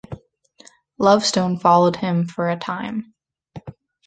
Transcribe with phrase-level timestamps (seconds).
[0.99, 3.13] Lovestone followed him for a time.